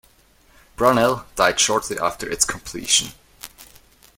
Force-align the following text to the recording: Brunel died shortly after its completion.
Brunel 0.77 1.27
died 1.35 1.59
shortly 1.59 1.99
after 1.99 2.27
its 2.27 2.43
completion. 2.43 3.09